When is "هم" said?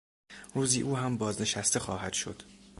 0.97-1.17